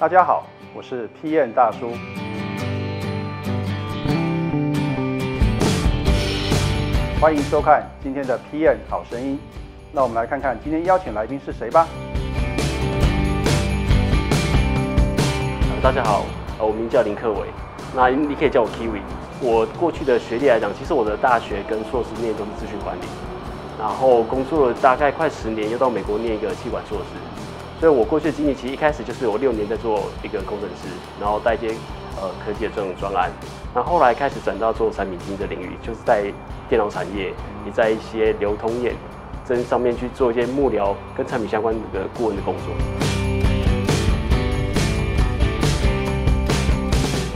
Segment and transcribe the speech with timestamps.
[0.00, 1.90] 大家好，我是 PM 大叔。
[7.20, 9.36] 欢迎收看今天的 PM 好声音。
[9.90, 11.88] 那我们来看看今天邀请来宾是谁吧。
[15.82, 16.26] 大家好，
[16.60, 17.48] 我名叫林克伟，
[17.92, 19.00] 那你可以叫我 Kiwi。
[19.40, 23.02] 我过去的学历来讲，其实我的大学跟硕士念都是资讯管理，
[23.76, 27.37] 然后工作了大概快十年，又到美国念一个气管硕士。
[27.80, 30.88] 所以我过去的经历其实一开始就是我六年在做一个工程师，
[31.20, 31.68] 然后带一些
[32.20, 33.30] 呃科技的这种专案，
[33.72, 36.24] 那后来开始转到做产品经理的领域，就是在
[36.68, 37.32] 电脑产业，
[37.64, 38.92] 也在一些流通业
[39.46, 42.74] 这上面去做一些幕僚跟产品相关的顾问的工作。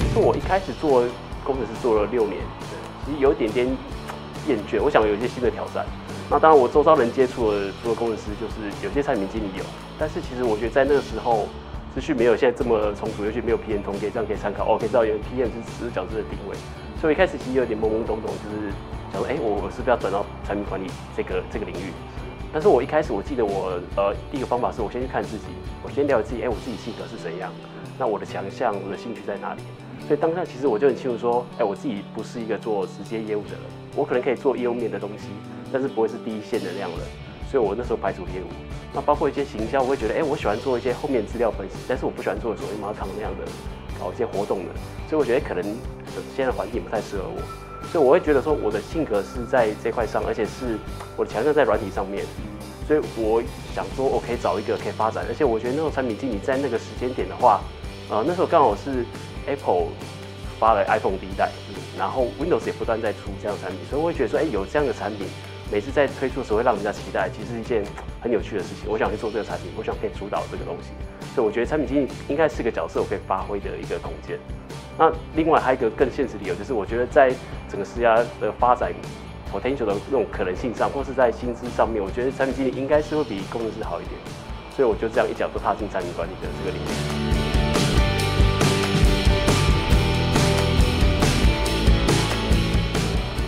[0.00, 1.05] 其实我一开始做
[1.45, 2.38] 工程师做了六年，
[3.06, 3.66] 其实有一点点
[4.48, 5.86] 厌倦，我想有一些新的挑战。
[6.32, 9.62] 那当然，我周遭人接触的除了工程师，就是有些产品经理有，
[9.98, 11.46] 但是其实我觉得在那个时候
[11.92, 14.64] 资讯没有现在这么充足，尤其没有 PM 通，可以这样可以参考。
[14.64, 16.56] 哦，可以知道有 PM 是十角色的定位，
[16.98, 18.72] 所以一开始其实有点懵懵懂懂，就是
[19.12, 21.92] 想说，哎，我我是不是要转到产品管理这个这个领域？
[22.50, 25.52] 但是我一开始我记得我呃第一个方法是我先去看自己，
[25.84, 27.52] 我先了解自己，哎，我自己性格是怎样，
[27.98, 29.61] 那我的强项、我的兴趣在哪里？
[30.08, 33.61] 所以当下其实我就很清楚说，哎，我自己不是一个做直接业务的人，
[33.94, 35.28] 我可能可以做业务面的东西。
[35.73, 37.01] 但是不会是第一线的那样人，
[37.51, 38.53] 所以我那时候排除业务。
[38.95, 43.51] 那包括一些行销，我会觉得，哎，我喜欢做一些后面资料分析，但是我不喜欢做所谓马场那样的
[43.98, 44.70] 搞一些活动的。
[45.09, 45.64] 所以我觉得可能
[46.37, 47.41] 现在环境不太适合我。
[47.91, 50.79] 所以我会觉得说，我的性格是在这块上，而且是
[51.17, 52.25] 我的强项在软体上面。
[52.86, 53.42] 所以我
[53.75, 57.62] 想说，我可以找一个可以发展，而且我觉得那种产品经理在那个时间点的话，
[58.11, 59.07] 呃，那时候刚好是
[59.47, 59.89] Apple
[60.59, 61.51] 发了 iPhone 第一代，
[61.97, 65.27] 然后 Windows 也不断在出这样的产品，所以我会觉得说，哎，有这样的产品。
[65.73, 67.83] 每次在推出的时候会让人家期待，其实是一件
[68.20, 68.84] 很有趣的事情。
[68.87, 70.91] 我想去做这个产品，我想可以主导这个东西，
[71.34, 74.39] 所以我觉得产品经理应该是个角色，我可以发挥的一个空间。
[74.98, 77.33] 那另外还有一个更现实理由，就是我觉得在
[77.70, 78.92] 整个施压的发展
[79.51, 84.20] potential 的那种可能性上，或是在薪资上面，我觉得产品经理应该是会比工程师好一点。
[84.77, 86.86] 所以我就这样一脚都踏进产品管理的这个领域。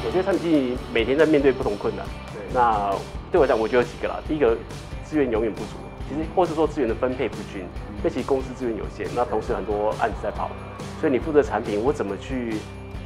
[0.06, 2.06] 我觉得产品经理每天在面对不同困难。
[2.54, 2.94] 那
[3.32, 4.22] 对我讲，我觉得有几个啦。
[4.28, 4.56] 第一个，
[5.04, 5.74] 资源永远不足，
[6.08, 7.62] 其实或是说资源的分配不均。
[7.62, 10.50] 因为其实公司资源有限，那同时很多案子在跑，
[11.00, 12.54] 所以你负责产品，我怎么去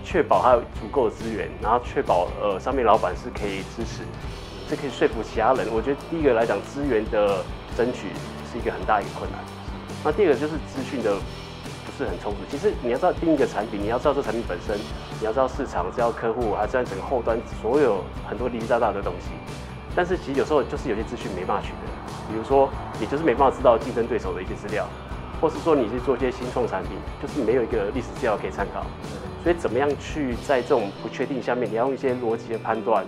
[0.05, 4.03] 确保它有足够的资源，然后确保呃上面老板是可以支持，
[4.69, 5.67] 这可以说服其他人。
[5.73, 7.43] 我觉得第一个来讲，资源的
[7.75, 8.09] 争取
[8.53, 9.41] 是一个很大一个困难。
[10.05, 11.17] 那第二个就是资讯的。
[11.99, 12.39] 是很充足。
[12.49, 14.79] 其实你要知道定一个产品，你要知道这产品本身，
[15.19, 19.31] 你要知道市场，知道客户，还知道整个后端所有很多零零杂杂的东西。
[19.97, 21.91] 但是其实有时候就是有些资讯没办法取得，
[22.31, 22.71] 比如说
[23.01, 24.87] 你就是没办法知道竞争对手的一些资料，
[25.41, 28.87] 或是说你去做一些新创产品，就是没有一个历史资料可以参考。
[29.43, 33.05] 所以怎么样去在这种不确定下面，你要用一些逻辑的判断，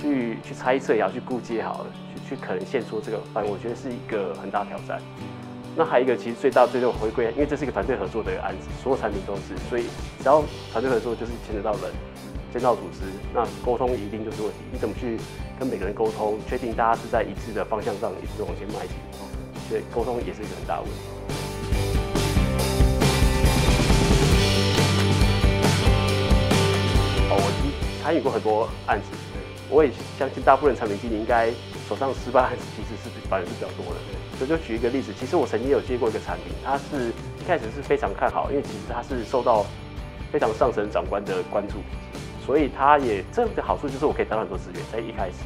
[0.00, 1.84] 去去猜测也要去估计也好，
[2.14, 5.00] 去去可能现出这个反正我觉得是一个很大挑战。
[5.78, 9.82] 那还有一个，其实最大最终回归，因为这是一个团队合作的一个案子，所有产品都是，所以
[10.18, 10.42] 只要
[10.72, 11.92] 团队合作，就是牵扯到人，
[12.50, 13.04] 牵到组织，
[13.34, 14.56] 那沟通一定就是问题。
[14.72, 15.18] 你怎么去
[15.58, 18.96] 跟每个人沟通，确定大家是在一致的方向上，一直往前迈进？
[19.68, 20.96] 所以沟通也是一个很大的问题。
[27.28, 29.08] 哦，我参与过很多案子，
[29.68, 31.50] 我也相信大部分产品经理应该
[31.88, 34.00] 手上失败案子其实是反而是比较多的。
[34.38, 37.08] 所以就举一个例子，其实我曾经有接过一个产品，它是
[37.40, 39.64] 一开始是非常看好，因为其实它是受到
[40.30, 41.76] 非常上层长官的关注，
[42.44, 45.36] 所以它也这个好处就是我可以得到很多资源在一开始。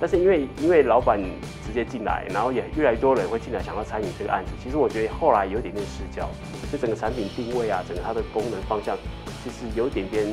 [0.00, 1.18] 但是因为因为老板
[1.64, 6.28] 直接进来，然后也越来越多人会进来想要参与这个案子，其实我觉得后来有点点失焦，
[6.70, 8.98] 就整个产品定位啊，整个它的功能方向，
[9.42, 10.26] 其实有点点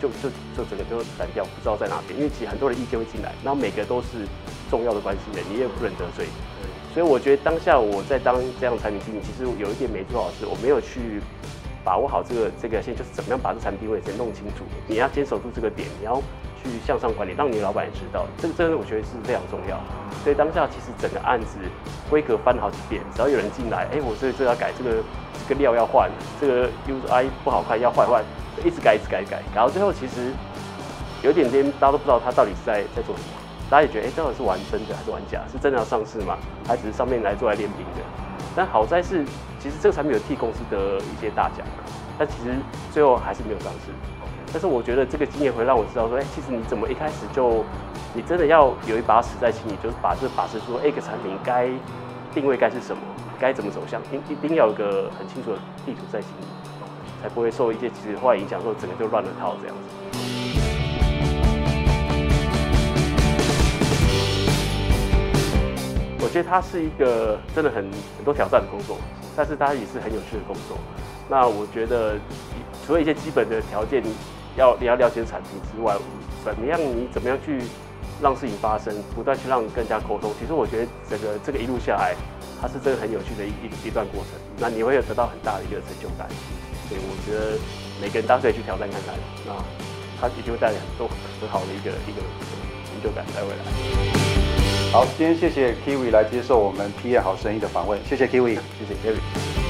[0.00, 2.18] 就就就整个就散掉，不知道在哪边。
[2.18, 4.26] 因为其实很多人意见会进来，然后每个都是
[4.70, 6.26] 重要的关系人，你也不能得罪。
[6.94, 11.20] 所以我觉得当下我在当这样的产品经理，其实有一点没做好是，我没有去
[11.84, 14.64] 把握好这个这个线，就是怎么样把这产品定位先弄清楚。
[14.86, 16.16] 你要坚守住这个点，你要
[16.62, 19.78] 去向上管理，让你老板也知道，这个真的我觉得是非常重要。
[20.24, 21.58] 所以当下其实整个案子
[22.08, 25.02] 规格翻了好几遍，只要有人进来，哎，我这这要改，这个
[25.46, 26.10] 这个料要换，
[26.40, 28.24] 这个 UI 不好看要换换，
[28.64, 30.32] 一直改一直改改，改到最后其实
[31.22, 33.28] 有点点大家都不知道他到底是在在做什么。
[33.68, 35.40] 大家也觉得，哎，到底是玩真的还是玩假？
[35.50, 36.38] 是真的要上市吗？
[36.68, 38.00] 还只是上面来做来练兵的？
[38.54, 39.24] 但好在是，
[39.58, 41.66] 其实这个产品有替公司得一些大奖，
[42.16, 42.54] 但其实
[42.92, 43.90] 最后还是没有上市。
[44.52, 47.64] 但是我觉得这个经验会让我知道说，哎，其实你怎么一开始就，
[48.14, 51.68] 你真的要有一把尺在心里，就是把这把尺说，哎，个产品该
[52.32, 53.02] 定位该是什么，
[53.40, 56.46] 该怎么走向，一一定要有个很清楚的地图在心里，
[57.28, 59.82] 不会受一些其实坏影响，说整个就乱了套这样子。
[66.18, 67.84] 我觉得它是一个真的很
[68.16, 68.98] 很多挑战的工作，
[69.34, 70.76] 但是它也是很有趣的工作。
[71.28, 72.18] 那我觉得
[72.86, 74.02] 除了一些基本的条件，
[74.56, 75.96] 要你要了解产品之外，
[76.44, 77.62] 怎么样你怎么样去
[78.20, 80.30] 让事情发生，不断去让更加沟通。
[80.38, 82.14] 其实我觉得整个这个一路下来，
[82.60, 84.38] 它是真的很有趣的一一一段过程。
[84.58, 86.28] 那你会有得到很大的一个成就感。
[86.88, 87.58] 所以我觉得
[88.00, 89.14] 每个人都可以去挑战看看，
[89.46, 89.52] 那
[90.20, 91.08] 它一定会带来很多
[91.40, 92.22] 很好的一个一个
[92.86, 94.92] 成就感在未来。
[94.92, 99.65] 好，今天谢谢 Kiwi 来接受我们 PM 好声音的访问，谢谢 Kiwi，谢谢 Kiwi。